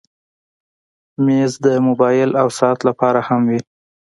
مېز 1.25 1.51
د 1.65 1.67
موبایل 1.87 2.31
او 2.41 2.47
ساعت 2.59 2.79
لپاره 2.89 3.19
هم 3.27 3.41
وي. 3.49 3.59